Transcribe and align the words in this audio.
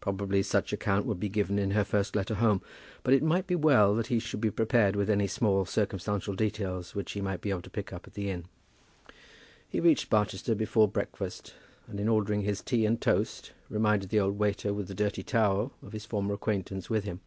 Probably 0.00 0.42
such 0.42 0.72
account 0.72 1.06
would 1.06 1.20
be 1.20 1.28
given 1.28 1.56
in 1.56 1.70
her 1.70 1.84
first 1.84 2.16
letter 2.16 2.34
home. 2.34 2.60
But 3.04 3.14
it 3.14 3.22
might 3.22 3.46
be 3.46 3.54
well 3.54 3.94
that 3.94 4.08
he 4.08 4.18
should 4.18 4.40
be 4.40 4.50
prepared 4.50 4.96
with 4.96 5.08
any 5.08 5.28
small 5.28 5.64
circumstantial 5.66 6.34
details 6.34 6.96
which 6.96 7.12
he 7.12 7.20
might 7.20 7.40
be 7.40 7.50
able 7.50 7.62
to 7.62 7.70
pick 7.70 7.92
up 7.92 8.04
at 8.04 8.14
the 8.14 8.28
inn. 8.28 8.46
He 9.68 9.78
reached 9.78 10.10
Barchester 10.10 10.56
before 10.56 10.88
breakfast, 10.88 11.54
and 11.86 12.00
in 12.00 12.08
ordering 12.08 12.42
his 12.42 12.60
tea 12.60 12.86
and 12.86 13.00
toast, 13.00 13.52
reminded 13.70 14.10
the 14.10 14.18
old 14.18 14.36
waiter 14.36 14.74
with 14.74 14.88
the 14.88 14.94
dirty 14.96 15.22
towel 15.22 15.70
of 15.80 15.92
his 15.92 16.04
former 16.04 16.34
acquaintance 16.34 16.90
with 16.90 17.04
him. 17.04 17.20